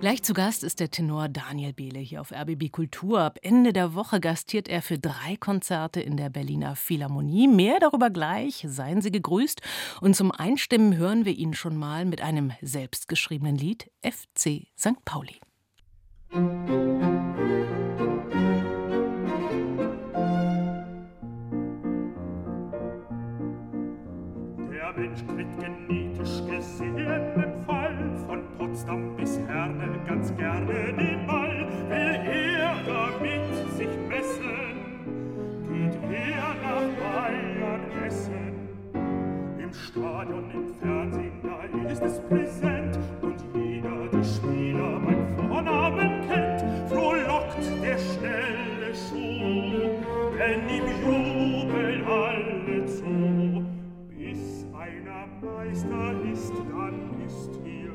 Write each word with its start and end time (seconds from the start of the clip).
Gleich 0.00 0.22
zu 0.22 0.32
Gast 0.32 0.62
ist 0.62 0.78
der 0.78 0.92
Tenor 0.92 1.28
Daniel 1.28 1.72
Behle 1.72 1.98
hier 1.98 2.20
auf 2.20 2.30
RBB 2.30 2.70
Kultur. 2.70 3.20
Ab 3.20 3.40
Ende 3.42 3.72
der 3.72 3.94
Woche 3.94 4.20
gastiert 4.20 4.68
er 4.68 4.80
für 4.80 4.96
drei 4.96 5.34
Konzerte 5.36 6.00
in 6.00 6.16
der 6.16 6.30
Berliner 6.30 6.76
Philharmonie. 6.76 7.48
Mehr 7.48 7.80
darüber 7.80 8.08
gleich. 8.08 8.64
Seien 8.68 9.02
Sie 9.02 9.10
gegrüßt. 9.10 9.60
Und 10.00 10.14
zum 10.14 10.30
Einstimmen 10.30 10.96
hören 10.96 11.24
wir 11.24 11.32
ihn 11.32 11.52
schon 11.52 11.76
mal 11.76 12.04
mit 12.04 12.22
einem 12.22 12.52
selbstgeschriebenen 12.62 13.56
Lied 13.56 13.90
FC 14.00 14.68
St. 14.78 15.04
Pauli. 15.04 15.40
Der 24.70 24.92
Mensch 24.96 25.24
tritt 25.26 25.58
genetisch 25.58 26.46
gesehen 26.46 27.47
Potsdam 28.78 29.16
bis 29.16 29.40
Herne 29.48 29.98
ganz 30.06 30.34
gerne 30.36 30.92
den 30.92 31.26
Ball. 31.26 31.66
Will 31.88 32.14
er 32.30 32.76
damit 32.86 33.70
sich 33.76 33.88
messen, 34.08 35.02
geht 35.68 35.98
er 36.12 36.54
nach 36.62 36.86
Bayern 37.00 37.80
essen. 38.06 38.68
Im 39.58 39.72
Stadion, 39.72 40.50
im 40.52 40.74
Fernsehen, 40.80 41.32
da 41.42 41.90
ist 41.90 42.02
es 42.02 42.20
präsent 42.28 42.98
und 43.20 43.44
jeder 43.52 44.06
die 44.12 44.24
Spieler 44.24 45.00
beim 45.00 45.26
Vornamen 45.36 46.20
kennt. 46.28 46.64
Frohlockt 46.88 47.58
der 47.82 47.98
schnelle 47.98 48.94
Schuh, 48.94 49.90
wenn 50.36 50.68
ihm 50.68 50.86
jubeln 51.02 52.04
alle 52.06 52.86
zu. 52.86 53.64
Bis 54.08 54.66
einer 54.72 55.26
Meister 55.42 56.14
ist, 56.32 56.54
dann 56.70 57.26
ist 57.26 57.58
hier 57.64 57.90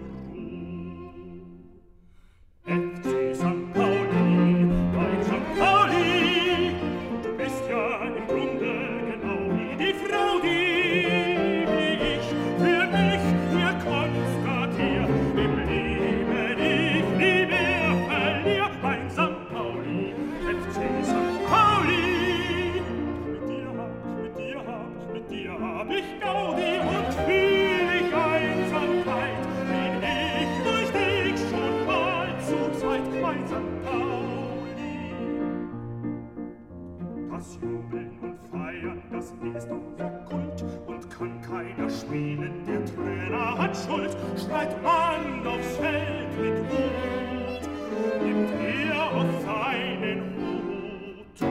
Das 37.44 37.60
Jubeln 37.62 38.18
und 38.22 38.40
Feiern, 38.50 39.04
das 39.12 39.26
ist 39.26 39.70
unser 39.70 40.10
Kult 40.24 40.64
und 40.88 41.10
kann 41.10 41.42
keiner 41.42 41.90
spielen, 41.90 42.64
der 42.66 42.86
Trainer 42.86 43.58
hat 43.58 43.76
Schuld. 43.76 44.16
Schreit 44.38 44.82
man 44.82 45.46
aufs 45.46 45.76
Feld 45.76 46.30
mit 46.40 46.58
Wut, 46.72 48.24
nimmt 48.24 48.50
er 48.50 49.12
auf 49.12 49.42
seinen 49.44 50.22
Hut. 50.38 51.42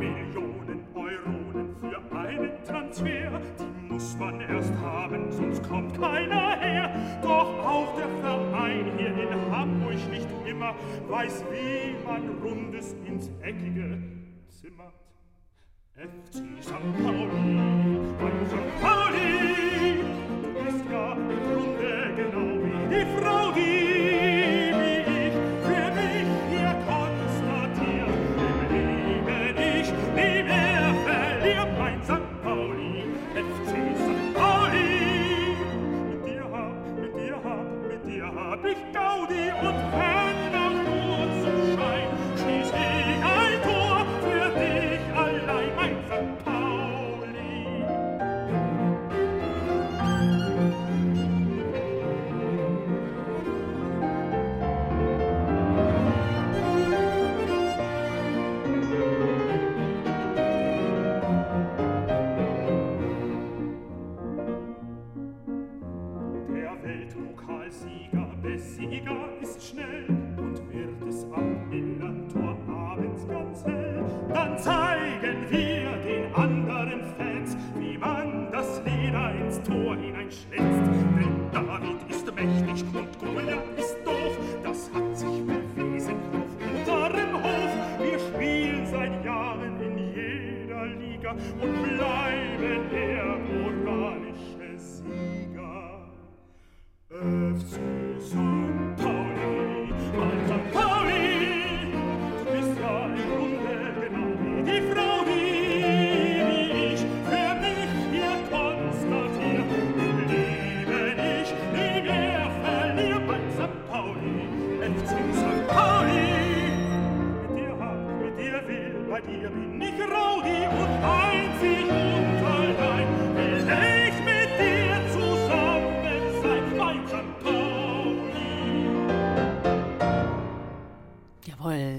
Millionen 0.00 0.84
Euronen 0.96 1.76
für 1.78 2.16
einen 2.16 2.64
Transfer, 2.64 3.40
die 3.60 3.92
muss 3.92 4.18
man 4.18 4.40
erst 4.40 4.74
haben, 4.82 5.30
sonst 5.30 5.62
kommt 5.68 6.00
keiner 6.00 6.58
her. 6.58 6.90
Doch 7.22 7.64
auch 7.64 7.96
der 7.96 8.08
Verein 8.22 8.90
hier 8.96 9.30
in 9.30 9.56
Hamburg 9.56 10.10
nicht 10.10 10.28
immer 10.44 10.74
weiß, 11.08 11.44
wie 11.52 11.94
man 12.04 12.28
Rundes 12.42 12.96
ins 13.06 13.30
Eckige 13.40 14.02
Et 16.00 16.08
si 16.30 16.42
San 16.60 16.92
Paolo. 17.02 17.27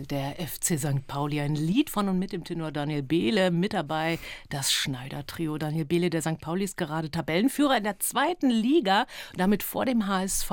Der 0.10 0.36
FC 0.36 0.80
St. 0.80 1.06
Pauli, 1.08 1.40
ein 1.40 1.56
Lied 1.56 1.90
von 1.90 2.10
und 2.10 2.20
mit 2.20 2.32
dem 2.32 2.44
Tenor 2.44 2.72
Daniel 2.72 3.04
Behle, 3.04 3.52
mit 3.52 3.74
dabei 3.74 4.20
das 4.50 4.72
Schneider-Trio. 4.72 5.58
Daniel 5.58 5.86
Behle, 5.86 6.10
der 6.10 6.22
St. 6.22 6.40
Pauli 6.42 6.64
ist 6.64 6.78
gerade 6.78 7.12
Tabellenführer 7.12 7.78
in 7.78 7.84
der 7.84 8.00
zweiten 8.00 8.50
Liga, 8.50 9.06
damit 9.36 9.64
vor 9.64 9.86
dem 9.86 10.08
HSV. 10.08 10.52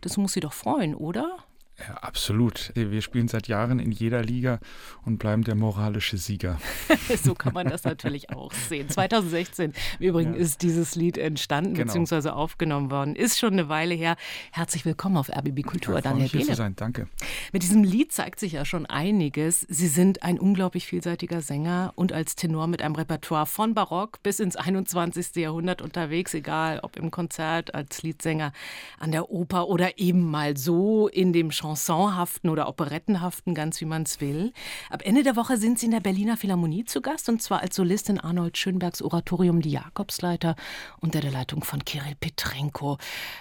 Das 0.00 0.16
muss 0.16 0.32
Sie 0.32 0.40
doch 0.40 0.52
freuen, 0.52 0.94
oder? 0.94 1.36
Ja, 1.76 1.94
absolut. 1.96 2.70
Wir 2.76 3.02
spielen 3.02 3.26
seit 3.26 3.48
Jahren 3.48 3.80
in 3.80 3.90
jeder 3.90 4.22
Liga 4.22 4.60
und 5.04 5.18
bleiben 5.18 5.42
der 5.42 5.56
moralische 5.56 6.18
Sieger. 6.18 6.58
so 7.24 7.34
kann 7.34 7.52
man 7.52 7.66
das 7.68 7.82
natürlich 7.82 8.30
auch 8.30 8.52
sehen. 8.52 8.88
2016 8.88 9.72
im 9.98 10.06
Übrigen 10.06 10.34
Ja. 10.34 10.38
ist 10.40 10.62
dieses 10.62 10.94
Lied 10.94 11.18
entstanden 11.18 11.74
Genau. 11.74 11.92
bzw. 11.92 12.28
aufgenommen 12.28 12.92
worden. 12.92 13.16
Ist 13.16 13.40
schon 13.40 13.54
eine 13.54 13.68
Weile 13.68 13.94
her. 13.94 14.14
Herzlich 14.52 14.84
willkommen 14.84 15.16
auf 15.16 15.28
RBB 15.30 15.62
Kultur, 15.62 15.94
freue 15.94 16.02
Daniel 16.02 16.30
zu 16.30 16.38
Behle. 16.38 16.54
sein. 16.54 16.76
Danke. 16.76 17.08
Mit 17.52 17.64
diesem 17.64 17.82
Lied 17.82 18.12
zeigt 18.12 18.38
sich 18.38 18.52
ja 18.52 18.64
schon 18.64 18.86
einiges. 18.86 19.66
Sie 19.68 19.88
sind 19.88 20.22
ein 20.22 20.38
unglaublich 20.38 20.86
vielseitiger 20.86 21.40
Sänger 21.40 21.92
und 21.96 22.12
als 22.12 22.36
Tenor 22.36 22.68
mit 22.68 22.82
einem 22.82 22.94
Repertoire 22.94 23.46
von 23.46 23.74
Barock 23.74 24.22
bis 24.22 24.38
ins 24.38 24.54
21. 24.54 25.34
Jahrhundert 25.34 25.82
unterwegs, 25.82 26.34
egal 26.34 26.78
ob 26.84 26.96
im 26.96 27.10
Konzert, 27.10 27.74
als 27.74 28.04
Liedsänger, 28.04 28.52
an 29.00 29.10
der 29.10 29.28
Oper 29.30 29.66
oder 29.66 29.98
eben 29.98 30.30
mal 30.30 30.56
so 30.56 31.08
in 31.08 31.32
dem 31.32 31.50
chansonhaften 31.64 32.50
oder 32.50 32.68
operettenhaften, 32.68 33.54
ganz 33.54 33.80
wie 33.80 33.86
man 33.86 34.02
es 34.02 34.20
will. 34.20 34.52
Ab 34.90 35.02
Ende 35.04 35.22
der 35.22 35.36
Woche 35.36 35.56
sind 35.56 35.78
Sie 35.78 35.86
in 35.86 35.92
der 35.92 36.00
Berliner 36.00 36.36
Philharmonie 36.36 36.84
zu 36.84 37.00
Gast 37.00 37.28
und 37.28 37.42
zwar 37.42 37.60
als 37.60 37.76
Solistin 37.76 38.20
Arnold 38.20 38.58
Schönbergs 38.58 39.00
Oratorium 39.00 39.62
Die 39.62 39.70
Jakobsleiter 39.70 40.56
unter 41.00 41.20
der 41.20 41.30
Leitung 41.30 41.64
von 41.64 41.84
Kirill 41.84 42.16
Petrenko. 42.20 42.98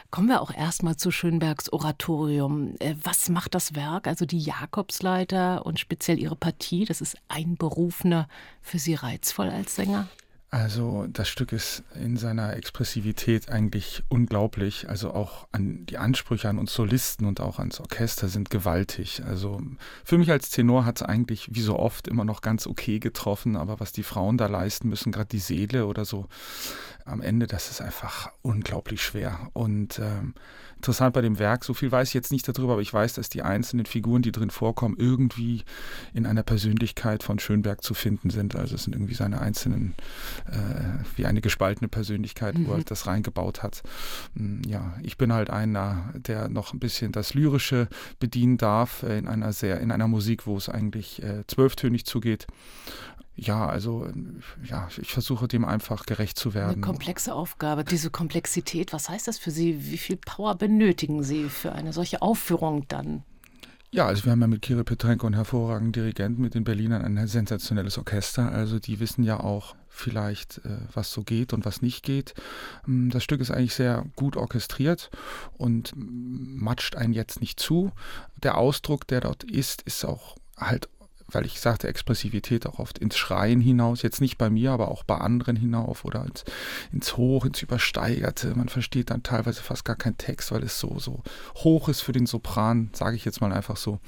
Kommen 0.09 0.29
wir 0.29 0.41
auch 0.41 0.53
erstmal 0.53 0.95
zu 0.95 1.11
Schönbergs 1.11 1.71
Oratorium. 1.71 2.75
Äh, 2.79 2.95
was 3.03 3.29
macht 3.29 3.55
das 3.55 3.75
Werk, 3.75 4.07
also 4.07 4.25
die 4.25 4.39
Jakobsleiter 4.39 5.65
und 5.65 5.79
speziell 5.79 6.17
Ihre 6.17 6.35
Partie? 6.35 6.85
Das 6.85 7.01
ist 7.01 7.17
einberufener 7.27 8.27
für 8.61 8.79
Sie 8.79 8.95
reizvoll 8.95 9.49
als 9.49 9.75
Sänger? 9.75 10.07
Also 10.53 11.07
das 11.11 11.29
Stück 11.29 11.51
ist 11.51 11.81
in 11.95 12.15
seiner 12.15 12.55
Expressivität 12.55 13.49
eigentlich 13.49 14.03
unglaublich. 14.07 14.87
Also 14.87 15.11
auch 15.11 15.47
an 15.51 15.87
die 15.87 15.97
Ansprüche 15.97 16.47
an 16.47 16.59
uns 16.59 16.75
Solisten 16.75 17.25
und 17.25 17.41
auch 17.41 17.57
ans 17.57 17.79
Orchester 17.79 18.27
sind 18.27 18.51
gewaltig. 18.51 19.23
Also 19.25 19.59
für 20.05 20.19
mich 20.19 20.29
als 20.29 20.51
Tenor 20.51 20.85
hat 20.85 20.97
es 20.97 21.01
eigentlich 21.01 21.47
wie 21.55 21.63
so 21.63 21.79
oft 21.79 22.07
immer 22.07 22.23
noch 22.23 22.41
ganz 22.41 22.67
okay 22.67 22.99
getroffen, 22.99 23.55
aber 23.55 23.79
was 23.79 23.93
die 23.93 24.03
Frauen 24.03 24.37
da 24.37 24.45
leisten 24.45 24.89
müssen, 24.89 25.11
gerade 25.11 25.29
die 25.29 25.39
Seele 25.39 25.87
oder 25.87 26.05
so, 26.05 26.27
am 27.05 27.21
Ende, 27.21 27.47
das 27.47 27.69
ist 27.69 27.81
einfach 27.81 28.31
unglaublich 28.41 29.01
schwer. 29.01 29.49
Und 29.53 29.99
ähm, 29.99 30.33
interessant 30.75 31.13
bei 31.13 31.21
dem 31.21 31.39
Werk, 31.39 31.63
so 31.65 31.73
viel 31.73 31.91
weiß 31.91 32.09
ich 32.09 32.13
jetzt 32.13 32.31
nicht 32.31 32.47
darüber, 32.47 32.73
aber 32.73 32.81
ich 32.81 32.93
weiß, 32.93 33.13
dass 33.13 33.29
die 33.29 33.41
einzelnen 33.41 33.85
Figuren, 33.85 34.21
die 34.21 34.31
drin 34.31 34.49
vorkommen, 34.49 34.95
irgendwie 34.97 35.63
in 36.13 36.25
einer 36.25 36.43
Persönlichkeit 36.43 37.23
von 37.23 37.39
Schönberg 37.39 37.83
zu 37.83 37.93
finden 37.93 38.29
sind. 38.29 38.55
Also 38.55 38.75
es 38.75 38.83
sind 38.83 38.93
irgendwie 38.93 39.15
seine 39.15 39.41
einzelnen, 39.41 39.95
wie 41.15 41.25
eine 41.25 41.41
gespaltene 41.41 41.87
Persönlichkeit, 41.87 42.57
mhm. 42.57 42.67
wo 42.67 42.71
er 42.73 42.79
mhm. 42.79 42.85
das 42.85 43.07
reingebaut 43.07 43.63
hat. 43.63 43.83
Hm, 44.35 44.61
ja, 44.67 44.93
ich 45.01 45.17
bin 45.17 45.33
halt 45.33 45.49
einer, 45.49 46.13
der 46.15 46.49
noch 46.49 46.73
ein 46.73 46.79
bisschen 46.79 47.11
das 47.11 47.33
Lyrische 47.33 47.87
bedienen 48.19 48.57
darf, 48.57 49.03
äh, 49.03 49.17
in 49.17 49.27
einer 49.27 49.53
sehr, 49.53 49.79
in 49.79 49.91
einer 49.91 50.07
Musik, 50.07 50.45
wo 50.45 50.57
es 50.57 50.69
eigentlich 50.69 51.21
äh, 51.23 51.43
zwölftönig 51.47 52.05
zugeht 52.05 52.47
ja, 53.35 53.67
also 53.67 54.07
ja, 54.63 54.87
ich 55.01 55.11
versuche 55.11 55.47
dem 55.47 55.65
einfach 55.65 56.05
gerecht 56.05 56.37
zu 56.37 56.53
werden. 56.53 56.73
Eine 56.73 56.81
komplexe 56.81 57.33
Aufgabe, 57.33 57.83
diese 57.83 58.11
Komplexität, 58.11 58.93
was 58.93 59.09
heißt 59.09 59.27
das 59.27 59.39
für 59.39 59.49
Sie? 59.49 59.91
Wie 59.91 59.97
viel 59.97 60.17
Power 60.17 60.55
benötigen 60.55 61.23
Sie 61.23 61.49
für 61.49 61.71
eine 61.71 61.93
solche 61.93 62.21
Aufführung 62.21 62.87
dann? 62.87 63.23
Ja, 63.89 64.07
also 64.07 64.25
wir 64.25 64.31
haben 64.31 64.41
ja 64.41 64.47
mit 64.47 64.61
Kirill 64.61 64.83
Petrenko 64.83 65.27
einen 65.27 65.35
hervorragenden 65.35 65.93
Dirigenten, 65.93 66.41
mit 66.41 66.55
den 66.55 66.63
Berlinern 66.63 67.03
ein 67.03 67.27
sensationelles 67.27 67.97
Orchester. 67.97 68.51
Also 68.51 68.79
die 68.79 68.99
wissen 68.99 69.23
ja 69.23 69.39
auch 69.39 69.75
vielleicht, 69.93 70.57
äh, 70.65 70.79
was 70.93 71.11
so 71.11 71.23
geht 71.23 71.53
und 71.53 71.65
was 71.65 71.81
nicht 71.81 72.03
geht. 72.03 72.33
Ähm, 72.87 73.09
das 73.11 73.23
Stück 73.23 73.39
ist 73.39 73.51
eigentlich 73.51 73.75
sehr 73.75 74.05
gut 74.15 74.35
orchestriert 74.35 75.11
und 75.53 75.93
matscht 75.95 76.95
einen 76.95 77.13
jetzt 77.13 77.39
nicht 77.39 77.59
zu. 77.59 77.91
Der 78.41 78.57
Ausdruck, 78.57 79.07
der 79.07 79.21
dort 79.21 79.43
ist, 79.43 79.83
ist 79.83 80.03
auch 80.03 80.35
halt 80.57 80.89
weil 81.33 81.45
ich 81.45 81.59
sagte, 81.59 81.87
Expressivität 81.87 82.67
auch 82.67 82.79
oft 82.79 82.99
ins 82.99 83.17
Schreien 83.17 83.61
hinaus, 83.61 84.01
jetzt 84.01 84.21
nicht 84.21 84.37
bei 84.37 84.49
mir, 84.49 84.71
aber 84.71 84.89
auch 84.89 85.03
bei 85.03 85.17
anderen 85.17 85.55
hinauf 85.55 86.05
oder 86.05 86.25
ins, 86.25 86.43
ins 86.91 87.17
Hoch, 87.17 87.45
ins 87.45 87.61
Übersteigerte. 87.61 88.55
Man 88.55 88.69
versteht 88.69 89.09
dann 89.09 89.23
teilweise 89.23 89.61
fast 89.61 89.85
gar 89.85 89.95
keinen 89.95 90.17
Text, 90.17 90.51
weil 90.51 90.63
es 90.63 90.79
so, 90.79 90.99
so 90.99 91.23
hoch 91.55 91.89
ist 91.89 92.01
für 92.01 92.11
den 92.11 92.25
Sopran, 92.25 92.89
sage 92.93 93.15
ich 93.15 93.25
jetzt 93.25 93.41
mal 93.41 93.51
einfach 93.51 93.77
so 93.77 93.99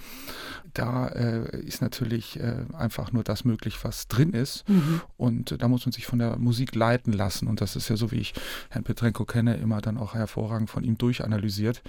da 0.77 1.07
äh, 1.07 1.57
ist 1.61 1.81
natürlich 1.81 2.39
äh, 2.39 2.65
einfach 2.73 3.11
nur 3.11 3.23
das 3.23 3.45
möglich, 3.45 3.83
was 3.83 4.07
drin 4.07 4.31
ist. 4.33 4.67
Mhm. 4.67 5.01
Und 5.17 5.51
äh, 5.53 5.57
da 5.57 5.67
muss 5.67 5.85
man 5.85 5.93
sich 5.93 6.05
von 6.05 6.19
der 6.19 6.37
Musik 6.37 6.75
leiten 6.75 7.13
lassen. 7.13 7.47
Und 7.47 7.61
das 7.61 7.75
ist 7.75 7.89
ja 7.89 7.95
so, 7.95 8.11
wie 8.11 8.17
ich 8.17 8.33
Herrn 8.69 8.83
Petrenko 8.83 9.25
kenne, 9.25 9.55
immer 9.55 9.81
dann 9.81 9.97
auch 9.97 10.13
hervorragend 10.13 10.69
von 10.69 10.83
ihm 10.83 10.97
durchanalysiert, 10.97 11.81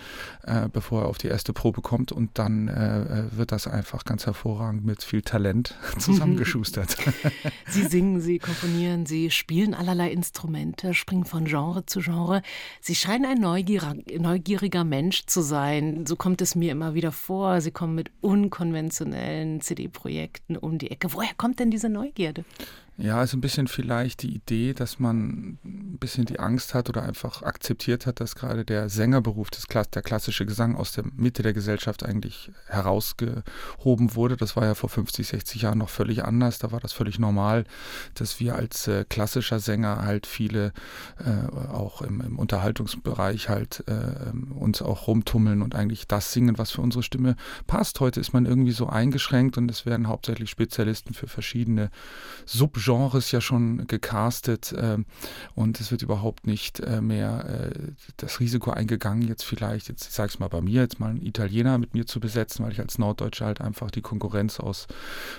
äh, 0.44 0.68
bevor 0.72 1.02
er 1.02 1.08
auf 1.08 1.18
die 1.18 1.28
erste 1.28 1.52
Probe 1.52 1.82
kommt. 1.82 2.12
Und 2.12 2.38
dann 2.38 2.68
äh, 2.68 3.02
äh, 3.02 3.36
wird 3.36 3.52
das 3.52 3.66
einfach 3.66 4.04
ganz 4.04 4.26
hervorragend 4.26 4.84
mit 4.84 5.02
viel 5.02 5.22
Talent 5.26 5.74
zusammengeschustert. 5.98 6.96
Sie 7.68 7.84
singen, 7.84 8.20
Sie 8.20 8.38
komponieren, 8.38 9.04
Sie 9.04 9.30
spielen 9.30 9.74
allerlei 9.74 10.10
Instrumente, 10.10 10.94
springen 10.94 11.26
von 11.26 11.44
Genre 11.44 11.84
zu 11.84 12.00
Genre. 12.00 12.42
Sie 12.80 12.94
scheinen 12.94 13.26
ein 13.26 13.40
neugieriger, 13.40 14.84
Mensch 14.84 15.26
zu 15.26 15.42
sein. 15.42 16.06
So 16.06 16.16
kommt 16.16 16.40
es 16.40 16.54
mir 16.54 16.72
immer 16.72 16.94
wieder 16.94 17.12
vor. 17.12 17.60
Sie 17.60 17.70
kommen 17.70 17.94
mit 17.94 18.10
unkonventionellen 18.20 19.60
CD-Projekten 19.60 20.56
um 20.56 20.78
die 20.78 20.90
Ecke. 20.90 21.12
Woher 21.12 21.34
kommt 21.36 21.58
denn 21.60 21.70
diese 21.70 21.88
Neugierde? 21.88 22.44
Ja, 22.98 23.18
also 23.18 23.36
ein 23.36 23.42
bisschen 23.42 23.68
vielleicht 23.68 24.22
die 24.22 24.34
Idee, 24.34 24.72
dass 24.72 24.98
man 24.98 25.58
ein 25.62 25.98
bisschen 26.00 26.24
die 26.24 26.40
Angst 26.40 26.72
hat 26.72 26.88
oder 26.88 27.02
einfach 27.02 27.42
akzeptiert 27.42 28.06
hat, 28.06 28.20
dass 28.20 28.34
gerade 28.34 28.64
der 28.64 28.88
Sängerberuf, 28.88 29.50
das, 29.50 29.66
der 29.66 30.00
klassische 30.00 30.46
Gesang 30.46 30.76
aus 30.76 30.92
der 30.92 31.04
Mitte 31.14 31.42
der 31.42 31.52
Gesellschaft 31.52 32.06
eigentlich 32.06 32.50
herausgehoben 32.68 34.14
wurde. 34.14 34.38
Das 34.38 34.56
war 34.56 34.64
ja 34.64 34.74
vor 34.74 34.88
50, 34.88 35.26
60 35.26 35.62
Jahren 35.62 35.76
noch 35.76 35.90
völlig 35.90 36.24
anders. 36.24 36.58
Da 36.58 36.72
war 36.72 36.80
das 36.80 36.94
völlig 36.94 37.18
normal, 37.18 37.64
dass 38.14 38.40
wir 38.40 38.56
als 38.56 38.88
äh, 38.88 39.04
klassischer 39.06 39.60
Sänger 39.60 40.02
halt 40.02 40.26
viele 40.26 40.72
äh, 41.18 41.54
auch 41.54 42.00
im, 42.00 42.22
im, 42.22 42.38
Unterhaltungsbereich 42.38 43.50
halt 43.50 43.84
äh, 43.88 44.30
uns 44.54 44.80
auch 44.80 45.06
rumtummeln 45.06 45.60
und 45.60 45.74
eigentlich 45.74 46.08
das 46.08 46.32
singen, 46.32 46.56
was 46.56 46.70
für 46.70 46.80
unsere 46.80 47.02
Stimme 47.02 47.36
passt. 47.66 48.00
Heute 48.00 48.20
ist 48.20 48.32
man 48.32 48.46
irgendwie 48.46 48.72
so 48.72 48.86
eingeschränkt 48.86 49.58
und 49.58 49.70
es 49.70 49.84
werden 49.84 50.08
hauptsächlich 50.08 50.48
Spezialisten 50.48 51.12
für 51.12 51.26
verschiedene 51.26 51.90
Subgenres 52.46 52.85
Genres 52.86 53.32
ja 53.32 53.40
schon 53.40 53.86
gecastet 53.88 54.72
äh, 54.72 54.98
und 55.54 55.80
es 55.80 55.90
wird 55.90 56.02
überhaupt 56.02 56.46
nicht 56.46 56.78
äh, 56.80 57.00
mehr 57.00 57.72
äh, 57.74 57.92
das 58.16 58.38
Risiko 58.38 58.70
eingegangen, 58.70 59.26
jetzt 59.26 59.44
vielleicht, 59.44 59.88
jetzt 59.88 60.12
sage 60.12 60.30
ich 60.32 60.38
mal 60.38 60.48
bei 60.48 60.60
mir, 60.60 60.82
jetzt 60.82 61.00
mal 61.00 61.10
einen 61.10 61.22
Italiener 61.22 61.78
mit 61.78 61.94
mir 61.94 62.06
zu 62.06 62.20
besetzen, 62.20 62.64
weil 62.64 62.72
ich 62.72 62.80
als 62.80 62.98
Norddeutscher 62.98 63.46
halt 63.46 63.60
einfach 63.60 63.90
die 63.90 64.02
Konkurrenz 64.02 64.60
aus 64.60 64.86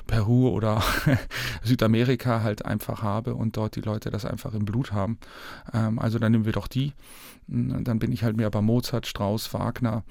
Peru 0.07 0.49
oder 0.49 0.83
Südamerika 1.63 2.41
halt 2.41 2.65
einfach 2.65 3.01
habe 3.01 3.33
und 3.33 3.55
dort 3.55 3.77
die 3.77 3.81
Leute 3.81 4.11
das 4.11 4.25
einfach 4.25 4.53
im 4.53 4.65
Blut 4.65 4.91
haben. 4.91 5.17
Ähm, 5.73 5.99
also 5.99 6.19
dann 6.19 6.33
nehmen 6.33 6.45
wir 6.45 6.53
doch 6.53 6.67
die. 6.67 6.93
Und 7.47 7.85
dann 7.85 7.99
bin 7.99 8.11
ich 8.11 8.23
halt 8.23 8.35
mehr 8.35 8.49
bei 8.49 8.61
Mozart, 8.61 9.07
Strauss, 9.07 9.53
Wagner 9.53 10.03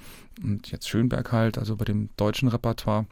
und 0.43 0.71
jetzt 0.71 0.89
Schönberg 0.89 1.33
halt, 1.33 1.59
also 1.59 1.77
bei 1.77 1.85
dem 1.85 2.09
deutschen 2.17 2.49
Repertoire. 2.49 3.05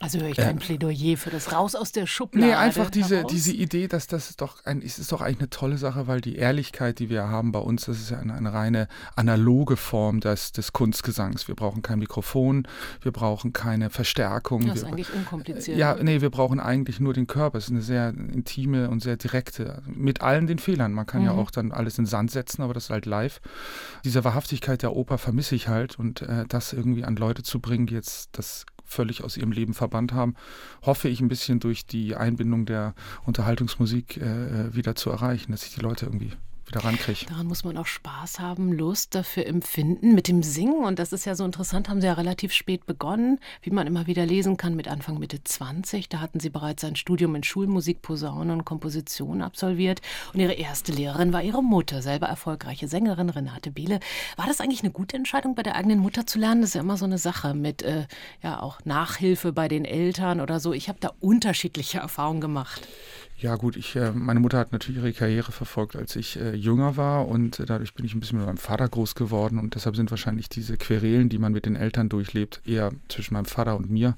Also 0.00 0.20
höre 0.20 0.28
ich 0.28 0.36
kein 0.36 0.58
Plädoyer 0.58 1.16
für 1.16 1.30
das 1.30 1.52
Raus 1.52 1.74
aus 1.74 1.90
der 1.90 2.06
Schublade. 2.06 2.46
Nee, 2.46 2.54
einfach 2.54 2.88
diese, 2.88 3.24
diese 3.24 3.52
Idee, 3.52 3.88
dass 3.88 4.06
das 4.06 4.36
doch 4.36 4.64
ein, 4.64 4.80
es 4.80 4.98
ist 4.98 5.10
doch 5.10 5.20
eigentlich 5.20 5.40
eine 5.40 5.50
tolle 5.50 5.76
Sache, 5.76 6.06
weil 6.06 6.20
die 6.20 6.36
Ehrlichkeit, 6.36 7.00
die 7.00 7.10
wir 7.10 7.28
haben 7.28 7.50
bei 7.50 7.58
uns, 7.58 7.86
das 7.86 7.98
ist 7.98 8.10
ja 8.10 8.20
eine, 8.20 8.34
eine 8.34 8.52
reine 8.52 8.86
analoge 9.16 9.76
Form 9.76 10.20
des, 10.20 10.52
des 10.52 10.72
Kunstgesangs. 10.72 11.48
Wir 11.48 11.56
brauchen 11.56 11.82
kein 11.82 11.98
Mikrofon, 11.98 12.68
wir 13.02 13.10
brauchen 13.10 13.52
keine 13.52 13.90
Verstärkung. 13.90 14.66
Das 14.66 14.76
ist 14.76 14.82
wir, 14.82 14.88
eigentlich 14.88 15.12
unkompliziert. 15.12 15.76
Ja, 15.76 15.96
nee, 16.00 16.20
wir 16.20 16.30
brauchen 16.30 16.60
eigentlich 16.60 17.00
nur 17.00 17.12
den 17.12 17.26
Körper. 17.26 17.58
Es 17.58 17.64
ist 17.64 17.70
eine 17.70 17.82
sehr 17.82 18.10
intime 18.10 18.90
und 18.90 19.02
sehr 19.02 19.16
direkte, 19.16 19.82
mit 19.86 20.20
allen 20.20 20.46
den 20.46 20.60
Fehlern. 20.60 20.92
Man 20.92 21.06
kann 21.06 21.22
mhm. 21.22 21.26
ja 21.26 21.32
auch 21.32 21.50
dann 21.50 21.72
alles 21.72 21.98
in 21.98 22.06
Sand 22.06 22.30
setzen, 22.30 22.62
aber 22.62 22.72
das 22.72 22.84
ist 22.84 22.90
halt 22.90 23.06
live. 23.06 23.40
Diese 24.04 24.22
Wahrhaftigkeit 24.22 24.82
der 24.82 24.94
Oper 24.94 25.18
vermisse 25.18 25.56
ich 25.56 25.66
halt 25.66 25.98
und 25.98 26.22
äh, 26.22 26.44
das 26.48 26.72
irgendwie 26.72 27.04
an 27.04 27.16
Leute 27.16 27.42
zu 27.42 27.58
bringen, 27.58 27.88
die 27.88 27.94
jetzt 27.94 28.28
das 28.38 28.64
völlig 28.88 29.22
aus 29.22 29.36
ihrem 29.36 29.52
Leben 29.52 29.74
verbannt 29.74 30.12
haben, 30.12 30.34
hoffe 30.82 31.08
ich 31.08 31.20
ein 31.20 31.28
bisschen 31.28 31.60
durch 31.60 31.86
die 31.86 32.16
Einbindung 32.16 32.66
der 32.66 32.94
Unterhaltungsmusik 33.24 34.16
äh, 34.16 34.66
äh 34.66 34.74
wieder 34.74 34.94
zu 34.94 35.10
erreichen, 35.10 35.52
dass 35.52 35.62
sich 35.62 35.74
die 35.74 35.80
Leute 35.80 36.06
irgendwie 36.06 36.32
wieder 36.68 36.84
rankriege. 36.84 37.26
Daran 37.28 37.46
muss 37.46 37.64
man 37.64 37.76
auch 37.76 37.86
Spaß 37.86 38.40
haben, 38.40 38.72
Lust 38.72 39.14
dafür 39.14 39.46
empfinden. 39.46 40.14
Mit 40.14 40.28
dem 40.28 40.42
Singen, 40.42 40.84
und 40.84 40.98
das 40.98 41.12
ist 41.12 41.24
ja 41.24 41.34
so 41.34 41.44
interessant, 41.44 41.88
haben 41.88 42.00
Sie 42.00 42.06
ja 42.06 42.12
relativ 42.14 42.52
spät 42.52 42.86
begonnen, 42.86 43.40
wie 43.62 43.70
man 43.70 43.86
immer 43.86 44.06
wieder 44.06 44.26
lesen 44.26 44.56
kann, 44.56 44.76
mit 44.76 44.88
Anfang 44.88 45.18
Mitte 45.18 45.42
20. 45.42 46.08
Da 46.08 46.20
hatten 46.20 46.40
Sie 46.40 46.50
bereits 46.50 46.84
ein 46.84 46.96
Studium 46.96 47.34
in 47.34 47.42
Schulmusik, 47.42 48.02
Posaune 48.02 48.52
und 48.52 48.64
Komposition 48.64 49.42
absolviert. 49.42 50.00
Und 50.32 50.40
Ihre 50.40 50.54
erste 50.54 50.92
Lehrerin 50.92 51.32
war 51.32 51.42
Ihre 51.42 51.62
Mutter, 51.62 52.02
selber 52.02 52.26
erfolgreiche 52.26 52.88
Sängerin 52.88 53.30
Renate 53.30 53.70
Biele. 53.70 54.00
War 54.36 54.46
das 54.46 54.60
eigentlich 54.60 54.82
eine 54.82 54.92
gute 54.92 55.16
Entscheidung, 55.16 55.54
bei 55.54 55.62
der 55.62 55.76
eigenen 55.76 55.98
Mutter 55.98 56.26
zu 56.26 56.38
lernen? 56.38 56.60
Das 56.60 56.70
ist 56.70 56.74
ja 56.74 56.82
immer 56.82 56.96
so 56.96 57.04
eine 57.04 57.18
Sache 57.18 57.54
mit 57.54 57.82
äh, 57.82 58.06
ja 58.42 58.60
auch 58.60 58.78
Nachhilfe 58.84 59.52
bei 59.52 59.68
den 59.68 59.84
Eltern 59.84 60.40
oder 60.40 60.60
so. 60.60 60.72
Ich 60.72 60.88
habe 60.88 60.98
da 61.00 61.12
unterschiedliche 61.20 61.98
Erfahrungen 61.98 62.40
gemacht. 62.40 62.86
Ja 63.40 63.54
gut, 63.54 63.76
ich, 63.76 63.94
äh, 63.94 64.10
meine 64.10 64.40
Mutter 64.40 64.58
hat 64.58 64.72
natürlich 64.72 65.00
ihre 65.00 65.12
Karriere 65.12 65.52
verfolgt, 65.52 65.94
als 65.94 66.16
ich 66.16 66.40
äh, 66.40 66.54
jünger 66.54 66.96
war 66.96 67.28
und 67.28 67.60
äh, 67.60 67.66
dadurch 67.66 67.94
bin 67.94 68.04
ich 68.04 68.14
ein 68.14 68.20
bisschen 68.20 68.38
mit 68.38 68.46
meinem 68.46 68.56
Vater 68.56 68.88
groß 68.88 69.14
geworden 69.14 69.60
und 69.60 69.76
deshalb 69.76 69.94
sind 69.94 70.10
wahrscheinlich 70.10 70.48
diese 70.48 70.76
Querelen, 70.76 71.28
die 71.28 71.38
man 71.38 71.52
mit 71.52 71.64
den 71.64 71.76
Eltern 71.76 72.08
durchlebt, 72.08 72.60
eher 72.64 72.90
zwischen 73.08 73.34
meinem 73.34 73.44
Vater 73.44 73.76
und 73.76 73.90
mir 73.90 74.16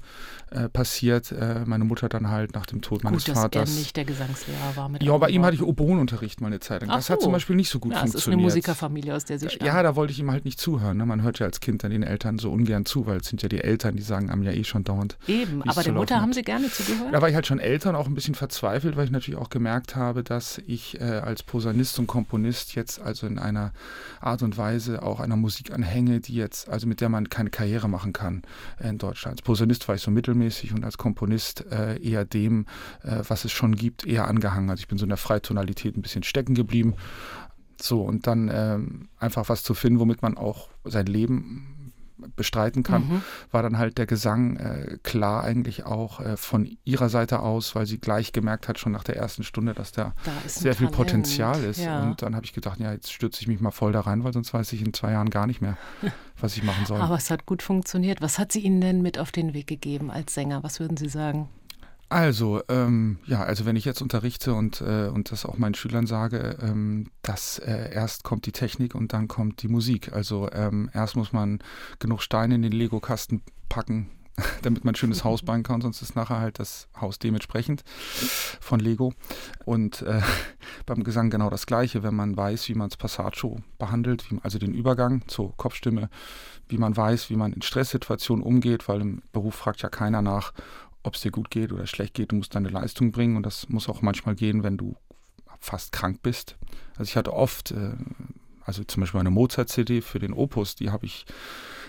äh, 0.49 0.69
passiert. 0.69 1.31
Äh, 1.31 1.63
meine 1.65 1.83
Mutter 1.83 2.09
dann 2.09 2.29
halt 2.29 2.55
nach 2.55 2.65
dem 2.65 2.81
Tod 2.81 3.03
meines 3.03 3.25
gut, 3.25 3.35
Vaters. 3.35 3.65
Dass 3.65 3.75
er 3.75 3.79
nicht 3.79 3.95
der 3.95 4.05
Gesangslehrer 4.05 4.75
war. 4.75 4.89
Mit 4.89 5.03
ja, 5.03 5.15
bei 5.17 5.29
ihm 5.29 5.45
hatte 5.45 5.55
ich 5.55 5.61
Oboenunterricht 5.61 6.41
mal 6.41 6.47
eine 6.47 6.59
Zeit 6.59 6.81
lang. 6.81 6.89
Das 6.89 7.05
so. 7.05 7.13
hat 7.13 7.21
zum 7.21 7.31
Beispiel 7.31 7.55
nicht 7.55 7.69
so 7.69 7.79
gut 7.79 7.91
ja, 7.91 7.99
funktioniert. 7.99 8.15
Das 8.15 8.27
ist 8.27 8.33
eine 8.33 8.41
Musikerfamilie, 8.41 9.15
aus 9.15 9.25
der 9.25 9.37
sie 9.37 9.49
stammt. 9.49 9.63
Ja, 9.63 9.83
da 9.83 9.95
wollte 9.95 10.13
ich 10.13 10.19
ihm 10.19 10.31
halt 10.31 10.45
nicht 10.45 10.59
zuhören. 10.59 10.97
Ne? 10.97 11.05
Man 11.05 11.21
hört 11.21 11.37
ja 11.37 11.45
als 11.45 11.59
Kind 11.59 11.83
dann 11.83 11.91
den 11.91 12.01
Eltern 12.01 12.39
so 12.39 12.51
ungern 12.51 12.85
zu, 12.85 13.05
weil 13.05 13.17
es 13.17 13.27
sind 13.27 13.43
ja 13.43 13.49
die 13.49 13.61
Eltern, 13.61 13.95
die 13.95 14.01
sagen 14.01 14.31
einem 14.31 14.41
ja 14.41 14.51
eh 14.51 14.63
schon 14.63 14.83
dauernd. 14.83 15.17
Eben, 15.27 15.61
aber 15.61 15.83
der 15.83 15.93
Mutter 15.93 16.19
haben 16.19 16.33
sie 16.33 16.41
gerne 16.41 16.71
zugehört? 16.71 17.13
Da 17.13 17.21
war 17.21 17.29
ich 17.29 17.35
halt 17.35 17.45
schon 17.45 17.59
älter 17.59 17.91
und 17.91 17.95
auch 17.95 18.07
ein 18.07 18.15
bisschen 18.15 18.33
verzweifelt, 18.33 18.97
weil 18.97 19.05
ich 19.05 19.10
ich 19.11 19.13
natürlich 19.13 19.39
auch 19.39 19.49
gemerkt 19.49 19.95
habe, 19.95 20.23
dass 20.23 20.57
ich 20.65 20.99
äh, 20.99 21.03
als 21.03 21.43
Posaunist 21.43 21.99
und 21.99 22.07
Komponist 22.07 22.75
jetzt 22.75 23.01
also 23.01 23.27
in 23.27 23.39
einer 23.39 23.73
Art 24.21 24.41
und 24.41 24.57
Weise 24.57 25.03
auch 25.03 25.19
einer 25.19 25.35
Musik 25.35 25.71
anhänge, 25.71 26.21
die 26.21 26.35
jetzt, 26.35 26.69
also 26.69 26.87
mit 26.87 27.01
der 27.01 27.09
man 27.09 27.29
keine 27.29 27.49
Karriere 27.49 27.89
machen 27.89 28.13
kann 28.13 28.43
äh, 28.79 28.87
in 28.87 28.97
Deutschland. 28.97 29.37
Als 29.37 29.41
Posaunist 29.41 29.87
war 29.87 29.95
ich 29.95 30.01
so 30.01 30.11
mittelmäßig 30.11 30.73
und 30.73 30.85
als 30.85 30.97
Komponist 30.97 31.65
äh, 31.71 32.01
eher 32.01 32.23
dem, 32.23 32.65
äh, 33.03 33.21
was 33.27 33.43
es 33.43 33.51
schon 33.51 33.75
gibt, 33.75 34.07
eher 34.07 34.27
angehangen. 34.27 34.69
Also 34.69 34.79
ich 34.79 34.87
bin 34.87 34.97
so 34.97 35.03
in 35.03 35.09
der 35.09 35.17
Freitonalität 35.17 35.97
ein 35.97 36.01
bisschen 36.01 36.23
stecken 36.23 36.55
geblieben. 36.55 36.95
So, 37.81 38.01
und 38.01 38.27
dann 38.27 38.49
ähm, 38.53 39.09
einfach 39.17 39.49
was 39.49 39.63
zu 39.63 39.73
finden, 39.73 39.99
womit 39.99 40.21
man 40.21 40.37
auch 40.37 40.69
sein 40.85 41.07
Leben 41.07 41.80
bestreiten 42.35 42.83
kann, 42.83 43.07
mhm. 43.07 43.21
war 43.51 43.63
dann 43.63 43.77
halt 43.77 43.97
der 43.97 44.05
Gesang 44.05 44.57
äh, 44.57 44.97
klar 45.03 45.43
eigentlich 45.43 45.85
auch 45.85 46.19
äh, 46.19 46.37
von 46.37 46.77
ihrer 46.83 47.09
Seite 47.09 47.39
aus, 47.39 47.75
weil 47.75 47.85
sie 47.85 47.99
gleich 47.99 48.31
gemerkt 48.31 48.67
hat, 48.67 48.79
schon 48.79 48.91
nach 48.91 49.03
der 49.03 49.17
ersten 49.17 49.43
Stunde, 49.43 49.73
dass 49.73 49.91
da, 49.91 50.13
da 50.23 50.31
sehr 50.45 50.75
viel 50.75 50.87
Potenzial 50.87 51.63
ist. 51.63 51.79
Ja. 51.79 52.03
Und 52.03 52.21
dann 52.21 52.35
habe 52.35 52.45
ich 52.45 52.53
gedacht, 52.53 52.79
ja, 52.79 52.91
jetzt 52.91 53.11
stürze 53.11 53.41
ich 53.41 53.47
mich 53.47 53.59
mal 53.59 53.71
voll 53.71 53.91
da 53.91 54.01
rein, 54.01 54.23
weil 54.23 54.33
sonst 54.33 54.53
weiß 54.53 54.73
ich 54.73 54.81
in 54.81 54.93
zwei 54.93 55.11
Jahren 55.11 55.29
gar 55.29 55.47
nicht 55.47 55.61
mehr, 55.61 55.77
was 56.39 56.57
ich 56.57 56.63
machen 56.63 56.85
soll. 56.85 57.01
Aber 57.01 57.15
es 57.15 57.29
hat 57.29 57.45
gut 57.45 57.61
funktioniert. 57.61 58.21
Was 58.21 58.39
hat 58.39 58.51
sie 58.51 58.59
Ihnen 58.59 58.81
denn 58.81 59.01
mit 59.01 59.19
auf 59.19 59.31
den 59.31 59.53
Weg 59.53 59.67
gegeben 59.67 60.11
als 60.11 60.33
Sänger? 60.33 60.63
Was 60.63 60.79
würden 60.79 60.97
Sie 60.97 61.09
sagen? 61.09 61.49
Also, 62.11 62.61
ähm, 62.67 63.19
ja, 63.25 63.41
also 63.41 63.65
wenn 63.65 63.77
ich 63.77 63.85
jetzt 63.85 64.01
unterrichte 64.01 64.53
und, 64.53 64.81
äh, 64.81 65.07
und 65.07 65.31
das 65.31 65.45
auch 65.45 65.57
meinen 65.57 65.75
Schülern 65.75 66.07
sage, 66.07 66.57
ähm, 66.61 67.07
dass 67.21 67.57
äh, 67.57 67.93
erst 67.93 68.25
kommt 68.25 68.45
die 68.45 68.51
Technik 68.51 68.95
und 68.95 69.13
dann 69.13 69.29
kommt 69.29 69.63
die 69.63 69.69
Musik. 69.69 70.11
Also 70.11 70.49
ähm, 70.51 70.89
erst 70.93 71.15
muss 71.15 71.31
man 71.31 71.59
genug 71.99 72.21
Steine 72.21 72.55
in 72.55 72.63
den 72.63 72.73
Lego-Kasten 72.73 73.41
packen, 73.69 74.09
damit 74.61 74.83
man 74.83 74.91
ein 74.91 74.97
schönes 74.97 75.23
Haus 75.23 75.41
bauen 75.41 75.63
kann, 75.63 75.79
sonst 75.79 76.01
ist 76.01 76.17
nachher 76.17 76.41
halt 76.41 76.59
das 76.59 76.89
Haus 76.99 77.17
dementsprechend 77.17 77.85
von 78.59 78.81
Lego. 78.81 79.13
Und 79.63 80.01
äh, 80.01 80.19
beim 80.85 81.05
Gesang 81.05 81.29
genau 81.29 81.49
das 81.49 81.65
Gleiche, 81.65 82.03
wenn 82.03 82.13
man 82.15 82.35
weiß, 82.35 82.67
wie 82.67 82.75
man 82.75 82.89
das 82.89 82.97
Passaggio 82.97 83.61
behandelt, 83.79 84.29
wie, 84.29 84.37
also 84.43 84.59
den 84.59 84.73
Übergang 84.73 85.25
zur 85.29 85.55
Kopfstimme, 85.55 86.09
wie 86.67 86.77
man 86.77 86.97
weiß, 86.97 87.29
wie 87.29 87.37
man 87.37 87.53
in 87.53 87.61
Stresssituationen 87.61 88.43
umgeht, 88.43 88.89
weil 88.89 88.99
im 88.99 89.21
Beruf 89.31 89.55
fragt 89.55 89.81
ja 89.81 89.87
keiner 89.87 90.21
nach, 90.21 90.51
ob 91.03 91.15
es 91.15 91.21
dir 91.21 91.31
gut 91.31 91.49
geht 91.49 91.71
oder 91.71 91.87
schlecht 91.87 92.13
geht. 92.13 92.31
Du 92.31 92.35
musst 92.35 92.55
deine 92.55 92.69
Leistung 92.69 93.11
bringen 93.11 93.37
und 93.37 93.45
das 93.45 93.69
muss 93.69 93.89
auch 93.89 94.01
manchmal 94.01 94.35
gehen, 94.35 94.63
wenn 94.63 94.77
du 94.77 94.95
fast 95.59 95.91
krank 95.91 96.21
bist. 96.21 96.57
Also 96.97 97.03
ich 97.09 97.17
hatte 97.17 97.33
oft, 97.33 97.71
äh, 97.71 97.93
also 98.63 98.83
zum 98.83 99.01
Beispiel 99.01 99.19
eine 99.19 99.29
Mozart-CD 99.29 100.01
für 100.01 100.19
den 100.19 100.33
Opus, 100.33 100.75
die 100.75 100.89
habe 100.89 101.05
ich 101.05 101.25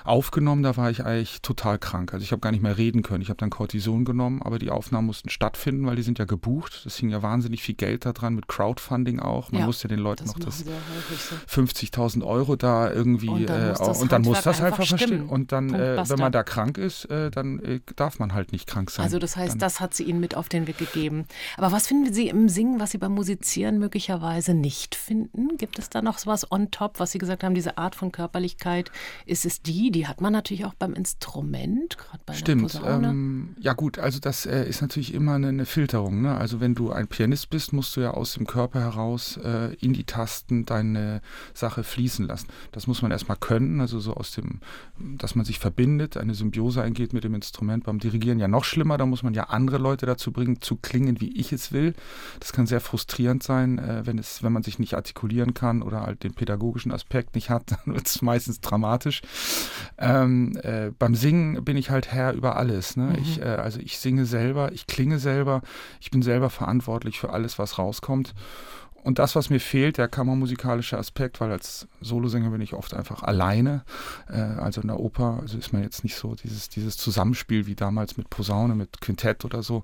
aufgenommen, 0.05 0.63
da 0.63 0.77
war 0.77 0.91
ich 0.91 1.05
eigentlich 1.05 1.43
total 1.43 1.79
krank. 1.79 2.13
Also 2.13 2.25
ich 2.25 2.33
habe 2.33 2.41
gar 2.41 2.51
nicht 2.51 2.63
mehr 2.63 2.77
reden 2.79 3.03
können. 3.03 3.23
Ich 3.23 3.29
habe 3.29 3.39
dann 3.39 3.51
Cortison 3.51 4.05
genommen, 4.05 4.43
aber 4.43 4.59
die 4.59 4.71
Aufnahmen 4.71 5.07
mussten 5.07 5.29
stattfinden, 5.29 5.87
weil 5.87 5.97
die 5.97 6.03
sind 6.03 6.19
ja 6.19 6.25
gebucht. 6.25 6.83
Das 6.85 6.97
hing 6.97 7.11
ja 7.11 7.23
wahnsinnig 7.23 7.63
viel 7.63 7.75
Geld 7.75 8.05
da 8.05 8.13
dran, 8.13 8.35
mit 8.35 8.49
Crowdfunding 8.49 9.21
auch. 9.21 9.51
Man 9.53 9.61
ja, 9.61 9.67
musste 9.67 9.89
den 9.89 9.99
Leuten 9.99 10.25
das 10.25 10.37
noch 10.37 10.45
das 10.45 10.61
so. 10.61 11.61
50.000 11.63 12.25
Euro 12.25 12.57
da 12.57 12.91
irgendwie 12.93 13.29
und 13.29 13.49
dann, 13.49 13.63
äh, 13.63 13.69
muss, 13.71 13.79
das, 13.79 14.03
und 14.03 14.13
dann 14.13 14.23
muss 14.23 14.43
das 14.43 14.61
einfach 14.61 14.87
verstehen. 14.87 15.29
Und 15.29 15.53
dann, 15.53 15.73
äh, 15.75 16.03
wenn 16.09 16.19
man 16.19 16.33
da 16.33 16.43
krank 16.43 16.79
ist, 16.79 17.05
äh, 17.07 17.31
dann 17.31 17.61
äh, 17.61 17.81
darf 17.97 18.19
man 18.19 18.35
halt 18.35 18.53
nicht 18.53 18.67
krank 18.67 18.91
sein. 18.91 19.05
Also 19.05 19.19
das 19.19 19.37
heißt, 19.37 19.53
dann, 19.53 19.59
das 19.59 19.81
hat 19.81 19.95
sie 19.95 20.05
Ihnen 20.05 20.21
mit 20.21 20.37
auf 20.37 20.49
den 20.49 20.67
Weg 20.67 20.79
gegeben. 20.79 21.27
Aber 21.57 21.73
was 21.73 21.87
finden 21.87 22.13
Sie 22.13 22.29
im 22.29 22.49
Singen, 22.49 22.81
was 22.81 22.91
Sie 22.91 22.99
beim 22.99 23.13
Musizieren 23.13 23.79
möglicherweise 23.79 24.55
nicht 24.55 24.95
finden? 24.95 25.57
Gibt 25.57 25.79
es 25.79 25.91
da 25.91 26.03
noch 26.03 26.19
was 26.27 26.51
on 26.51 26.71
top, 26.71 27.01
was 27.01 27.13
Sie 27.13 27.19
gesagt 27.19 27.45
haben, 27.45 27.55
diese 27.55 27.79
Art 27.79 27.95
von 27.95 28.13
Körperlichkeit? 28.13 28.91
Ist 29.27 29.45
es 29.45 29.63
die, 29.63 29.91
die 29.93 30.07
hat 30.07 30.21
man 30.21 30.33
natürlich 30.33 30.65
auch 30.65 30.75
beim 30.75 30.95
Instrument, 30.95 31.97
gerade 31.99 32.21
bei 32.27 32.35
Stimmt. 32.35 32.75
der 32.75 32.81
Posaune. 32.81 33.09
Ähm, 33.09 33.57
ja 33.61 33.75
gut, 33.75 33.99
also 33.99 34.19
das 34.19 34.47
äh, 34.47 34.69
ist 34.69 34.83
natürlich 34.83 35.15
immer 35.15 35.35
eine, 35.35 35.49
eine 35.49 35.67
Filterung. 35.67 36.23
Ne? 36.23 36.37
Also 36.37 36.61
wenn 36.61 36.75
du 36.75 36.91
ein 36.91 37.07
Pianist 37.07 37.51
bist, 37.51 37.73
musst 37.73 37.97
du 37.97 38.01
ja 38.01 38.13
aus 38.13 38.35
dem 38.35 38.47
Körper 38.47 38.81
heraus 38.81 39.37
äh, 39.37 39.75
in 39.77 39.93
die 39.93 40.05
Tasten 40.05 40.65
deine 40.65 41.21
Sache 41.55 41.85
fließen 41.85 42.27
lassen. 42.27 42.49
Das 42.73 42.87
muss 42.87 43.03
man 43.03 43.11
erstmal 43.11 43.37
können, 43.37 43.81
also 43.81 44.01
so 44.01 44.15
aus 44.15 44.33
dem, 44.33 44.61
dass 44.99 45.35
man 45.35 45.45
sich 45.45 45.59
verbindet, 45.59 46.17
eine 46.17 46.35
Symbiose 46.35 46.83
eingeht 46.83 47.13
mit 47.13 47.25
dem 47.25 47.35
Instrument. 47.35 47.85
Beim 47.85 47.99
Dirigieren 47.99 48.39
ja 48.39 48.49
noch 48.49 48.65
schlimmer, 48.65 48.99
da 48.99 49.07
muss 49.07 49.23
man 49.23 49.35
ja 49.35 49.45
andere 49.45 49.79
Leute 49.79 50.07
dazu 50.07 50.33
bringen, 50.33 50.61
zu 50.61 50.77
klingen, 50.77 51.21
wie 51.21 51.37
ich 51.37 51.53
es 51.53 51.73
will. 51.73 51.95
Das 52.41 52.53
kann 52.53 52.67
sehr 52.67 52.81
frustrierend 52.81 53.43
sein, 53.43 53.79
äh, 53.79 54.03
wenn, 54.05 54.19
es, 54.19 54.43
wenn 54.43 54.53
man 54.53 54.63
sich 54.63 54.79
nicht 54.79 54.95
artikulieren 54.95 55.55
kann 55.55 55.83
oder 55.83 56.03
halt 56.03 56.25
den 56.25 56.35
pädagogischen 56.35 56.93
Aspekt 56.93 57.35
nicht 57.35 57.51
hat, 57.51 57.73
dann 57.85 57.95
wird 57.95 58.07
es 58.07 58.23
meistens 58.23 58.61
dramatisch. 58.61 59.23
Ähm, 59.99 60.57
äh, 60.63 60.91
beim 60.99 61.15
Singen 61.15 61.65
bin 61.65 61.77
ich 61.77 61.91
halt 61.91 62.13
Herr 62.13 62.33
über 62.33 62.57
alles. 62.57 62.97
Ne? 62.97 63.05
Mhm. 63.05 63.19
Ich, 63.21 63.41
äh, 63.41 63.45
also 63.45 63.81
ich 63.81 63.99
singe 63.99 64.27
selber, 64.27 64.73
ich 64.73 64.87
klinge 64.87 65.19
selber, 65.19 65.63
ich 66.01 66.11
bin 66.11 66.23
selber 66.23 66.51
verantwortlich 66.51 67.19
für 67.19 67.31
alles, 67.31 67.59
was 67.59 67.79
rauskommt. 67.79 68.35
Und 69.03 69.19
das, 69.19 69.35
was 69.35 69.51
mir 69.51 69.59
fehlt, 69.59 69.99
der 69.99 70.07
kammermusikalische 70.07 70.97
Aspekt, 70.97 71.41
weil 71.41 71.51
als 71.51 71.89
Solosänger 72.01 72.51
bin 72.51 72.61
ich 72.61 72.73
oft 72.73 72.95
einfach 72.95 73.25
alleine. 73.25 73.83
Äh, 74.29 74.41
also 74.41 74.81
in 74.81 74.89
der 74.89 75.01
Oper 75.01 75.41
also 75.43 75.59
ist 75.59 75.73
man 75.73 75.83
jetzt 75.83 76.05
nicht 76.05 76.15
so 76.15 76.35
dieses, 76.37 76.69
dieses 76.69 76.97
Zusammenspiel 76.97 77.67
wie 77.67 77.75
damals 77.75 78.17
mit 78.17 78.31
Posaune, 78.31 78.77
mit 78.77 79.01
Quintett 79.01 79.45
oder 79.45 79.63
so. 79.63 79.83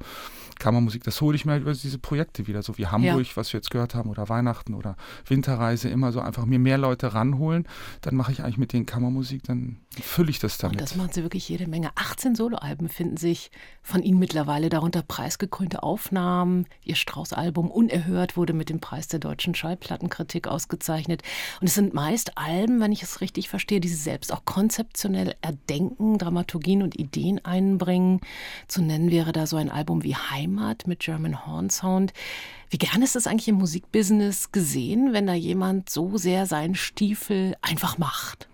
Kammermusik, 0.61 1.03
das 1.03 1.21
hole 1.21 1.35
ich 1.35 1.45
mir 1.45 1.53
halt 1.53 1.63
über 1.63 1.73
diese 1.73 1.99
Projekte 1.99 2.47
wieder, 2.47 2.63
so 2.63 2.79
wie 2.79 2.87
Hamburg, 2.87 3.27
ja. 3.27 3.37
was 3.37 3.53
wir 3.53 3.59
jetzt 3.59 3.71
gehört 3.71 3.95
haben, 3.95 4.09
oder 4.11 4.29
Weihnachten 4.29 4.75
oder 4.75 4.97
Winterreise, 5.27 5.89
immer 5.89 6.13
so 6.13 6.21
einfach 6.21 6.47
mir 6.47 6.59
mehr 6.61 6.79
Leute 6.79 7.15
ranholen. 7.15 7.67
Dann 8.03 8.15
mache 8.15 8.31
ich 8.31 8.43
eigentlich 8.43 8.59
mit 8.59 8.73
den 8.73 8.87
Kammermusik, 8.87 9.43
dann 9.45 9.79
fülle 10.03 10.31
ich 10.31 10.39
das 10.39 10.59
damit. 10.59 10.77
Und 10.77 10.81
das 10.81 10.97
machen 10.97 11.13
Sie 11.13 11.23
wirklich 11.23 11.49
jede 11.49 11.67
Menge. 11.67 11.91
18 11.95 12.35
Soloalben 12.35 12.89
finden 12.89 13.17
sich 13.17 13.51
von 13.83 14.03
Ihnen 14.03 14.19
mittlerweile, 14.19 14.69
darunter 14.69 15.03
preisgekrönte 15.03 15.83
Aufnahmen. 15.83 16.67
Ihr 16.85 16.95
Strauß-Album 16.95 17.71
Unerhört 17.71 18.37
wurde 18.37 18.53
mit 18.53 18.69
dem 18.69 18.81
Preis 18.81 19.09
der 19.09 19.21
deutschen 19.21 19.55
Schallplattenkritik 19.55 20.49
ausgezeichnet. 20.49 21.23
Und 21.61 21.67
es 21.69 21.75
sind 21.75 21.95
meist 21.95 22.37
Alben, 22.37 22.81
wenn 22.81 22.93
ich 22.93 23.03
es 23.03 23.21
richtig 23.21 23.49
verstehe, 23.49 23.81
die 23.81 23.89
Sie 23.89 23.95
selbst 23.95 24.33
auch 24.33 24.45
konzeptionell 24.45 25.35
erdenken, 25.41 26.19
Dramaturgien 26.19 26.83
und 26.83 26.99
Ideen 26.99 27.45
einbringen. 27.45 28.21
Zu 28.67 28.83
nennen 28.83 29.11
wäre 29.11 29.33
da 29.33 29.47
so 29.47 29.57
ein 29.57 29.71
Album 29.71 30.05
wie 30.05 30.17
Heimat 30.17 30.87
mit 30.87 31.01
German 31.01 31.47
Horn 31.47 31.71
Sound. 31.71 32.13
Wie 32.71 32.79
gern 32.79 33.03
ist 33.03 33.17
es 33.17 33.27
eigentlich 33.27 33.49
im 33.49 33.57
Musikbusiness 33.57 34.53
gesehen, 34.53 35.13
wenn 35.13 35.27
da 35.27 35.33
jemand 35.33 35.89
so 35.89 36.19
sehr 36.19 36.45
seinen 36.45 36.75
Stiefel 36.75 37.57
einfach 37.63 37.97
macht? 37.97 38.49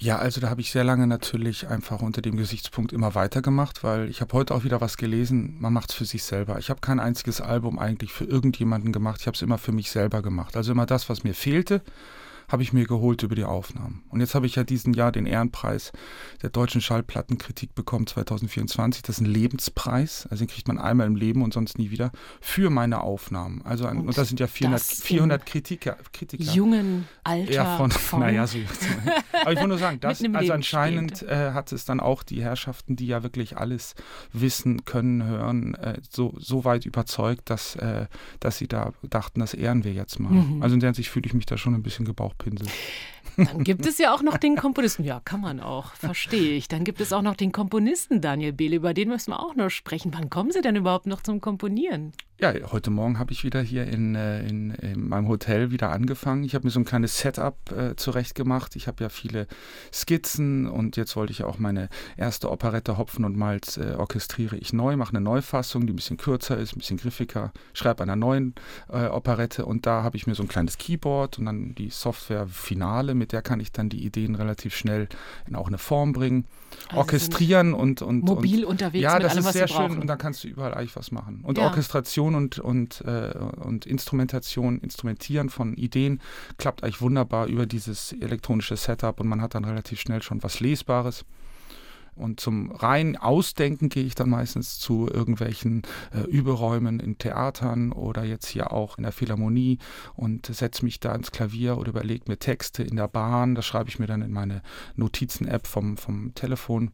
Ja, 0.00 0.18
also 0.18 0.40
da 0.40 0.48
habe 0.48 0.60
ich 0.60 0.70
sehr 0.70 0.84
lange 0.84 1.08
natürlich 1.08 1.66
einfach 1.66 2.02
unter 2.02 2.22
dem 2.22 2.36
Gesichtspunkt 2.36 2.92
immer 2.92 3.16
weitergemacht, 3.16 3.82
weil 3.82 4.08
ich 4.08 4.20
habe 4.20 4.32
heute 4.32 4.54
auch 4.54 4.62
wieder 4.62 4.80
was 4.80 4.96
gelesen, 4.96 5.56
man 5.58 5.72
macht 5.72 5.90
es 5.90 5.96
für 5.96 6.04
sich 6.04 6.22
selber. 6.22 6.56
Ich 6.60 6.70
habe 6.70 6.80
kein 6.80 7.00
einziges 7.00 7.40
Album 7.40 7.80
eigentlich 7.80 8.12
für 8.12 8.24
irgendjemanden 8.24 8.92
gemacht, 8.92 9.20
ich 9.20 9.26
habe 9.26 9.34
es 9.34 9.42
immer 9.42 9.58
für 9.58 9.72
mich 9.72 9.90
selber 9.90 10.22
gemacht. 10.22 10.56
Also 10.56 10.70
immer 10.70 10.86
das, 10.86 11.08
was 11.08 11.24
mir 11.24 11.34
fehlte, 11.34 11.82
habe 12.48 12.62
ich 12.62 12.72
mir 12.72 12.86
geholt 12.86 13.22
über 13.22 13.34
die 13.34 13.44
Aufnahmen. 13.44 14.02
Und 14.08 14.20
jetzt 14.20 14.34
habe 14.34 14.46
ich 14.46 14.56
ja 14.56 14.64
diesen 14.64 14.94
Jahr 14.94 15.12
den 15.12 15.26
Ehrenpreis 15.26 15.92
der 16.42 16.50
deutschen 16.50 16.80
Schallplattenkritik 16.80 17.74
bekommen 17.74 18.06
2024. 18.06 19.02
Das 19.02 19.16
ist 19.16 19.20
ein 19.20 19.26
Lebenspreis, 19.26 20.26
also 20.30 20.44
den 20.44 20.48
kriegt 20.48 20.66
man 20.66 20.78
einmal 20.78 21.06
im 21.06 21.16
Leben 21.16 21.42
und 21.42 21.52
sonst 21.52 21.78
nie 21.78 21.90
wieder, 21.90 22.10
für 22.40 22.70
meine 22.70 23.02
Aufnahmen. 23.02 23.62
Also 23.64 23.86
ein, 23.86 23.98
und, 23.98 24.08
und 24.08 24.18
das 24.18 24.28
sind 24.28 24.40
ja 24.40 24.46
400, 24.46 24.82
400 24.82 25.46
Kritiker, 25.46 25.96
Kritiker. 26.12 26.44
Jungen 26.44 27.06
Alter. 27.22 27.52
Ja, 27.52 27.76
von, 27.76 27.90
von 27.90 28.20
naja, 28.20 28.46
so. 28.46 28.58
Aber 29.42 29.52
ich 29.52 29.58
wollte 29.58 29.68
nur 29.68 29.78
sagen, 29.78 30.00
das, 30.00 30.22
also 30.22 30.52
anscheinend 30.52 31.22
äh, 31.22 31.52
hat 31.52 31.72
es 31.72 31.84
dann 31.84 32.00
auch 32.00 32.22
die 32.22 32.42
Herrschaften, 32.42 32.96
die 32.96 33.06
ja 33.06 33.22
wirklich 33.22 33.58
alles 33.58 33.94
wissen, 34.32 34.84
können, 34.84 35.22
hören, 35.24 35.74
äh, 35.74 36.00
so, 36.08 36.34
so 36.38 36.64
weit 36.64 36.86
überzeugt, 36.86 37.50
dass, 37.50 37.76
äh, 37.76 38.06
dass 38.40 38.56
sie 38.58 38.68
da 38.68 38.92
dachten, 39.02 39.40
das 39.40 39.52
ehren 39.52 39.84
wir 39.84 39.92
jetzt 39.92 40.18
mal. 40.18 40.32
Mhm. 40.32 40.62
Also 40.62 40.74
in 40.74 40.80
der 40.80 40.88
Hinsicht 40.88 41.10
fühle 41.10 41.26
ich 41.26 41.34
mich 41.34 41.46
da 41.46 41.58
schon 41.58 41.74
ein 41.74 41.82
bisschen 41.82 42.04
gebraucht 42.04 42.37
Pinsel. 42.38 42.68
Dann 43.38 43.62
gibt 43.62 43.86
es 43.86 43.98
ja 43.98 44.12
auch 44.12 44.22
noch 44.22 44.36
den 44.36 44.56
Komponisten. 44.56 45.04
Ja, 45.04 45.20
kann 45.24 45.40
man 45.40 45.60
auch, 45.60 45.94
verstehe 45.94 46.56
ich. 46.56 46.66
Dann 46.66 46.82
gibt 46.82 47.00
es 47.00 47.12
auch 47.12 47.22
noch 47.22 47.36
den 47.36 47.52
Komponisten 47.52 48.20
Daniel 48.20 48.52
Behle, 48.52 48.76
über 48.76 48.94
den 48.94 49.08
müssen 49.08 49.30
wir 49.30 49.40
auch 49.40 49.54
noch 49.54 49.70
sprechen. 49.70 50.12
Wann 50.12 50.28
kommen 50.28 50.50
Sie 50.50 50.60
denn 50.60 50.74
überhaupt 50.74 51.06
noch 51.06 51.22
zum 51.22 51.40
Komponieren? 51.40 52.12
Ja, 52.40 52.54
heute 52.70 52.90
Morgen 52.90 53.18
habe 53.18 53.32
ich 53.32 53.42
wieder 53.42 53.60
hier 53.60 53.88
in, 53.88 54.14
äh, 54.14 54.46
in, 54.46 54.70
in, 54.70 55.08
meinem 55.08 55.26
Hotel 55.26 55.72
wieder 55.72 55.90
angefangen. 55.90 56.44
Ich 56.44 56.54
habe 56.54 56.64
mir 56.64 56.70
so 56.70 56.78
ein 56.78 56.84
kleines 56.84 57.18
Setup 57.18 57.56
äh, 57.72 57.96
zurechtgemacht. 57.96 58.76
Ich 58.76 58.86
habe 58.86 59.02
ja 59.02 59.08
viele 59.08 59.48
Skizzen 59.92 60.68
und 60.68 60.96
jetzt 60.96 61.16
wollte 61.16 61.32
ich 61.32 61.42
auch 61.42 61.58
meine 61.58 61.88
erste 62.16 62.48
Operette 62.48 62.96
Hopfen 62.96 63.24
und 63.24 63.36
Malz 63.36 63.76
äh, 63.76 63.96
orchestriere 63.98 64.56
ich 64.56 64.72
neu, 64.72 64.96
mache 64.96 65.10
eine 65.10 65.20
Neufassung, 65.20 65.88
die 65.88 65.92
ein 65.92 65.96
bisschen 65.96 66.16
kürzer 66.16 66.56
ist, 66.56 66.76
ein 66.76 66.78
bisschen 66.78 66.98
griffiger, 66.98 67.52
schreibe 67.72 68.04
einer 68.04 68.14
neuen 68.14 68.54
äh, 68.88 69.06
Operette 69.06 69.66
und 69.66 69.84
da 69.84 70.04
habe 70.04 70.16
ich 70.16 70.28
mir 70.28 70.36
so 70.36 70.44
ein 70.44 70.48
kleines 70.48 70.78
Keyboard 70.78 71.40
und 71.40 71.46
dann 71.46 71.74
die 71.74 71.90
Software 71.90 72.46
Finale, 72.46 73.16
mit 73.16 73.27
der 73.32 73.42
kann 73.42 73.60
ich 73.60 73.72
dann 73.72 73.88
die 73.88 74.04
Ideen 74.04 74.34
relativ 74.34 74.74
schnell 74.74 75.08
in 75.46 75.56
auch 75.56 75.68
eine 75.68 75.78
Form 75.78 76.12
bringen, 76.12 76.44
also 76.88 76.98
orchestrieren 76.98 77.74
und, 77.74 78.02
und 78.02 78.24
mobil 78.24 78.64
und, 78.64 78.72
unterwegs 78.72 79.02
ja, 79.02 79.14
mit 79.14 79.24
das 79.24 79.32
allem, 79.32 79.46
ist 79.46 79.52
sehr 79.52 79.68
schön 79.68 79.98
und 79.98 80.06
dann 80.06 80.18
kannst 80.18 80.44
du 80.44 80.48
überall 80.48 80.74
eigentlich 80.74 80.96
was 80.96 81.10
machen 81.12 81.40
und 81.42 81.58
ja. 81.58 81.64
Orchestration 81.64 82.34
und, 82.34 82.58
und, 82.58 83.02
äh, 83.02 83.32
und 83.60 83.86
Instrumentation, 83.86 84.78
Instrumentieren 84.80 85.50
von 85.50 85.74
Ideen 85.74 86.20
klappt 86.56 86.82
eigentlich 86.82 87.00
wunderbar 87.00 87.46
über 87.46 87.66
dieses 87.66 88.12
elektronische 88.12 88.76
Setup 88.76 89.20
und 89.20 89.28
man 89.28 89.40
hat 89.42 89.54
dann 89.54 89.64
relativ 89.64 90.00
schnell 90.00 90.22
schon 90.22 90.42
was 90.42 90.60
Lesbares. 90.60 91.24
Und 92.18 92.40
zum 92.40 92.70
rein 92.72 93.16
Ausdenken 93.16 93.88
gehe 93.88 94.04
ich 94.04 94.14
dann 94.14 94.28
meistens 94.28 94.78
zu 94.78 95.08
irgendwelchen 95.08 95.82
äh, 96.12 96.20
Überräumen 96.28 97.00
in 97.00 97.16
Theatern 97.18 97.92
oder 97.92 98.24
jetzt 98.24 98.48
hier 98.48 98.72
auch 98.72 98.98
in 98.98 99.04
der 99.04 99.12
Philharmonie 99.12 99.78
und 100.14 100.46
setze 100.46 100.84
mich 100.84 101.00
da 101.00 101.14
ins 101.14 101.30
Klavier 101.30 101.78
oder 101.78 101.90
überlege 101.90 102.24
mir 102.28 102.38
Texte 102.38 102.82
in 102.82 102.96
der 102.96 103.08
Bahn. 103.08 103.54
Das 103.54 103.66
schreibe 103.66 103.88
ich 103.88 103.98
mir 103.98 104.06
dann 104.06 104.22
in 104.22 104.32
meine 104.32 104.62
Notizen-App 104.96 105.66
vom, 105.66 105.96
vom 105.96 106.34
Telefon. 106.34 106.90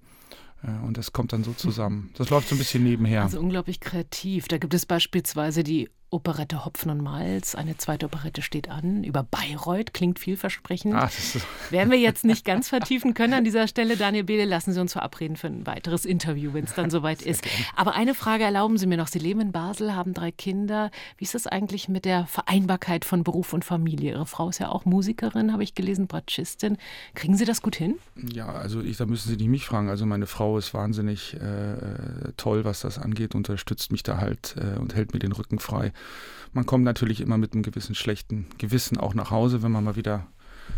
Äh, 0.62 0.87
und 0.87 0.99
das 0.99 1.12
kommt 1.12 1.33
dann 1.33 1.45
so 1.45 1.52
zusammen. 1.52 2.11
Das 2.16 2.31
läuft 2.31 2.49
so 2.49 2.54
ein 2.54 2.59
bisschen 2.59 2.85
nebenher. 2.85 3.23
Also 3.23 3.40
unglaublich 3.40 3.81
kreativ. 3.81 4.49
Da 4.49 4.59
gibt 4.59 4.75
es 4.75 4.87
beispielsweise 4.87 5.62
die 5.62 5.88
Operette 6.14 6.64
Hopfen 6.64 6.92
und 6.92 7.02
Malz. 7.02 7.56
Eine 7.56 7.76
zweite 7.76 8.06
Operette 8.06 8.40
steht 8.40 8.71
an. 8.71 9.02
Über 9.02 9.25
Bayreuth 9.25 9.92
klingt 9.92 10.21
vielversprechend. 10.21 10.94
Ach, 10.94 11.11
Werden 11.71 11.90
wir 11.90 11.99
jetzt 11.99 12.25
nicht 12.25 12.44
ganz 12.44 12.68
vertiefen 12.68 13.14
können 13.14 13.35
an 13.35 13.42
dieser 13.42 13.66
Stelle. 13.66 13.97
Daniel 13.97 14.23
Behle, 14.23 14.44
lassen 14.44 14.73
Sie 14.73 14.80
uns 14.80 14.92
verabreden 14.92 15.37
für 15.37 15.49
ein 15.49 15.66
weiteres 15.66 16.04
Interview, 16.04 16.54
wenn 16.54 16.66
es 16.66 16.75
dann 16.75 16.88
soweit 16.90 17.21
ist. 17.21 17.42
Aber 17.75 17.97
eine 17.97 18.14
Frage 18.14 18.44
erlauben 18.44 18.78
Sie 18.78 18.87
mir 18.87 18.97
noch. 18.97 19.09
Sie 19.09 19.18
leben 19.18 19.40
in 19.40 19.50
Basel, 19.50 19.97
haben 19.97 20.14
drei 20.14 20.30
Kinder. 20.30 20.92
Wie 21.18 21.25
ist 21.25 21.35
es 21.35 21.49
eigentlich 21.49 21.88
mit 21.88 22.04
der 22.04 22.26
Vereinbarkeit 22.26 23.04
von 23.04 23.25
Beruf 23.25 23.52
und 23.52 23.64
Familie? 23.64 24.12
Ihre 24.12 24.26
Frau 24.26 24.50
ist 24.50 24.61
ja 24.61 24.68
auch 24.68 24.85
Musikerin, 24.85 25.52
habe 25.52 25.64
ich 25.64 25.75
gelesen, 25.75 26.06
Bratschistin. 26.06 26.78
Kriegen 27.16 27.37
Sie 27.37 27.44
das 27.44 27.61
gut 27.61 27.75
hin? 27.75 27.97
Ja, 28.33 28.52
also 28.52 28.80
ich, 28.83 28.99
da 28.99 29.06
müssen 29.06 29.30
Sie 29.30 29.37
nicht 29.37 29.49
mich 29.49 29.66
fragen. 29.66 29.88
Also 29.88 30.06
meine 30.06 30.26
Frau 30.26 30.59
ist 30.59 30.75
wahnsinnig 30.75 31.35
äh, 31.35 32.33
toll, 32.37 32.64
was 32.64 32.83
das 32.83 33.00
angeht, 33.00 33.35
unterstützt 33.35 33.90
mich 33.90 34.04
da 34.04 34.18
halt 34.18 34.54
äh, 34.59 34.78
und 34.78 34.94
hält 34.94 35.12
mir 35.12 35.18
den 35.18 35.33
Rücken 35.33 35.59
frei. 35.59 35.92
Man 36.52 36.66
kommt 36.66 36.84
natürlich 36.84 37.20
immer 37.20 37.38
mit 37.38 37.52
einem 37.52 37.62
gewissen 37.62 37.94
schlechten 37.94 38.46
Gewissen 38.58 38.99
auch 38.99 39.14
nach 39.14 39.30
Hause, 39.30 39.62
wenn 39.62 39.73
man 39.73 39.84
mal 39.84 39.96
wieder 39.96 40.26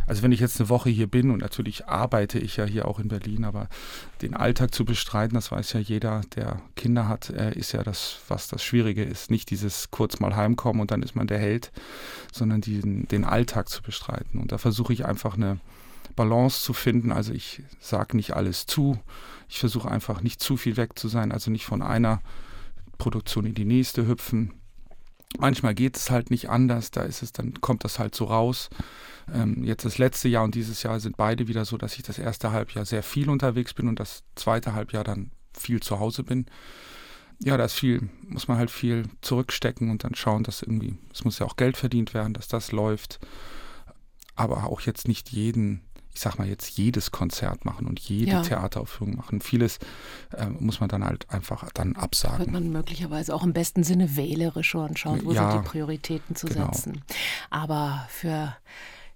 also 0.06 0.22
wenn 0.22 0.32
ich 0.32 0.40
jetzt 0.40 0.60
eine 0.60 0.68
Woche 0.68 0.90
hier 0.90 1.06
bin 1.06 1.30
und 1.30 1.40
natürlich 1.40 1.86
arbeite 1.86 2.38
ich 2.38 2.56
ja 2.56 2.64
hier 2.64 2.86
auch 2.86 2.98
in 2.98 3.08
Berlin, 3.08 3.44
aber 3.44 3.68
den 4.22 4.34
Alltag 4.34 4.74
zu 4.74 4.84
bestreiten, 4.84 5.34
das 5.34 5.50
weiß 5.50 5.72
ja 5.72 5.80
jeder, 5.80 6.22
der 6.34 6.62
Kinder 6.76 7.08
hat, 7.08 7.30
äh, 7.30 7.52
ist 7.56 7.72
ja 7.72 7.82
das, 7.82 8.20
was 8.28 8.48
das 8.48 8.62
Schwierige 8.62 9.02
ist. 9.02 9.30
Nicht 9.30 9.50
dieses 9.50 9.90
kurz 9.90 10.20
mal 10.20 10.36
heimkommen 10.36 10.80
und 10.80 10.90
dann 10.90 11.02
ist 11.02 11.16
man 11.16 11.26
der 11.26 11.38
Held, 11.38 11.72
sondern 12.32 12.60
diesen, 12.60 13.08
den 13.08 13.24
Alltag 13.24 13.68
zu 13.68 13.82
bestreiten. 13.82 14.40
Und 14.40 14.52
da 14.52 14.58
versuche 14.58 14.92
ich 14.92 15.04
einfach 15.06 15.34
eine 15.34 15.58
Balance 16.14 16.62
zu 16.62 16.72
finden. 16.72 17.10
Also 17.10 17.32
ich 17.32 17.62
sage 17.80 18.16
nicht 18.16 18.34
alles 18.34 18.66
zu. 18.66 18.98
Ich 19.48 19.58
versuche 19.58 19.90
einfach 19.90 20.22
nicht 20.22 20.40
zu 20.40 20.56
viel 20.56 20.76
weg 20.76 20.98
zu 20.98 21.08
sein, 21.08 21.32
also 21.32 21.50
nicht 21.50 21.66
von 21.66 21.82
einer 21.82 22.20
Produktion 22.98 23.44
in 23.44 23.54
die 23.54 23.64
nächste 23.64 24.06
hüpfen 24.06 24.52
Manchmal 25.38 25.74
geht 25.74 25.96
es 25.96 26.10
halt 26.10 26.30
nicht 26.30 26.48
anders, 26.48 26.90
da 26.90 27.02
ist 27.02 27.22
es, 27.22 27.32
dann 27.32 27.60
kommt 27.60 27.84
das 27.84 27.98
halt 27.98 28.14
so 28.14 28.24
raus. 28.24 28.70
Ähm, 29.32 29.64
jetzt 29.64 29.84
das 29.84 29.98
letzte 29.98 30.28
Jahr 30.28 30.44
und 30.44 30.54
dieses 30.54 30.82
Jahr 30.82 31.00
sind 31.00 31.16
beide 31.16 31.48
wieder 31.48 31.64
so, 31.64 31.76
dass 31.76 31.96
ich 31.96 32.02
das 32.02 32.18
erste 32.18 32.52
Halbjahr 32.52 32.84
sehr 32.84 33.02
viel 33.02 33.28
unterwegs 33.28 33.74
bin 33.74 33.88
und 33.88 34.00
das 34.00 34.22
zweite 34.34 34.74
Halbjahr 34.74 35.04
dann 35.04 35.30
viel 35.52 35.80
zu 35.80 35.98
Hause 35.98 36.22
bin. 36.22 36.46
Ja, 37.42 37.56
da 37.56 37.64
ist 37.64 37.74
viel, 37.74 38.08
muss 38.22 38.48
man 38.48 38.56
halt 38.56 38.70
viel 38.70 39.04
zurückstecken 39.20 39.90
und 39.90 40.04
dann 40.04 40.14
schauen, 40.14 40.42
dass 40.42 40.62
irgendwie, 40.62 40.96
es 41.12 41.24
muss 41.24 41.38
ja 41.38 41.46
auch 41.46 41.56
Geld 41.56 41.76
verdient 41.76 42.14
werden, 42.14 42.32
dass 42.32 42.48
das 42.48 42.72
läuft. 42.72 43.18
Aber 44.36 44.64
auch 44.64 44.80
jetzt 44.82 45.08
nicht 45.08 45.30
jeden 45.30 45.82
ich 46.16 46.22
sag 46.22 46.38
mal 46.38 46.48
jetzt 46.48 46.78
jedes 46.78 47.10
Konzert 47.10 47.66
machen 47.66 47.86
und 47.86 48.00
jede 48.00 48.30
ja. 48.30 48.40
Theateraufführung 48.40 49.16
machen. 49.16 49.42
Vieles 49.42 49.78
äh, 50.32 50.46
muss 50.46 50.80
man 50.80 50.88
dann 50.88 51.04
halt 51.04 51.30
einfach 51.30 51.68
dann 51.74 51.94
absagen. 51.94 52.38
Wird 52.38 52.52
man 52.52 52.72
möglicherweise 52.72 53.34
auch 53.34 53.44
im 53.44 53.52
besten 53.52 53.84
Sinne 53.84 54.16
wählerischer 54.16 54.84
und 54.84 54.98
schaut, 54.98 55.26
wo 55.26 55.32
ja, 55.32 55.50
sind 55.50 55.62
die 55.62 55.68
Prioritäten 55.68 56.34
zu 56.34 56.46
genau. 56.46 56.72
setzen. 56.72 57.02
Aber 57.50 58.06
für 58.08 58.56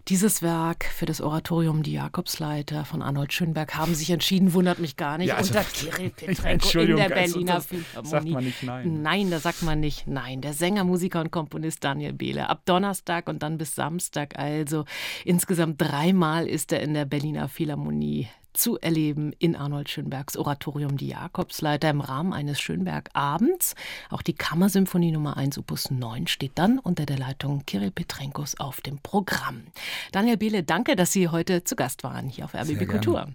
dieses 0.09 0.43
Werk 0.43 0.85
für 0.85 1.07
das 1.07 1.21
Oratorium 1.21 1.83
Die 1.83 1.93
Jakobsleiter 1.93 2.85
von 2.85 3.03
Arnold 3.03 3.33
Schönberg 3.33 3.77
haben 3.77 3.95
sich 3.95 4.11
entschieden, 4.11 4.55
wundert 4.55 4.79
mich 4.79 4.97
gar 4.97 5.19
nicht, 5.19 5.29
ja, 5.29 5.37
also, 5.37 5.53
unter 5.53 5.65
Kirill 5.73 6.11
Petrenko 6.11 6.79
in 6.81 6.97
der 6.97 7.09
Berliner 7.09 7.55
also, 7.55 7.69
Philharmonie. 7.69 8.09
Sagt 8.09 8.29
man 8.29 8.45
nicht 8.45 8.63
nein. 8.63 9.03
Nein, 9.03 9.31
da 9.31 9.39
sagt 9.41 9.63
man 9.63 9.81
nicht 9.81 10.07
nein. 10.07 10.41
Der 10.41 10.53
Sänger, 10.53 10.85
Musiker 10.85 11.21
und 11.21 11.31
Komponist 11.31 11.85
Daniel 11.85 12.13
Behle. 12.13 12.49
Ab 12.49 12.63
Donnerstag 12.65 13.29
und 13.29 13.43
dann 13.43 13.59
bis 13.59 13.75
Samstag 13.75 14.39
also. 14.39 14.85
Insgesamt 15.25 15.81
dreimal 15.81 16.47
ist 16.47 16.73
er 16.73 16.81
in 16.81 16.95
der 16.95 17.05
Berliner 17.05 17.49
Philharmonie 17.49 18.29
zu 18.53 18.79
erleben 18.79 19.33
in 19.39 19.57
Arnold 19.57 19.89
Schönbergs 19.89 20.37
Oratorium 20.37 20.97
Die 20.97 21.09
Jakobsleiter 21.09 21.91
im 21.91 22.01
Rahmen 22.01 22.33
eines 22.33 22.61
Schönberg-Abends. 22.61 23.75
Auch 24.11 24.23
die 24.23 24.35
Kammersymphonie 24.35 25.13
Nummer 25.13 25.37
1 25.37 25.59
Opus 25.59 25.91
9 25.91 26.27
steht 26.27 26.53
dann 26.57 26.79
unter 26.79 27.07
der 27.07 27.19
Leitung 27.19 27.65
Kirill 27.67 27.91
Petrenkos 27.91 28.59
auf 28.59 28.81
dem 28.81 28.99
Programm. 28.99 29.65
Daniel 30.13 30.37
Behle, 30.37 30.63
danke, 30.63 30.97
dass 30.97 31.13
Sie 31.13 31.29
heute 31.29 31.65
zu 31.65 31.77
Gast 31.77 32.05
waren 32.05 32.29
hier 32.29 32.45
auf 32.45 32.55
RBB 32.55 32.87
Kultur. 32.87 33.29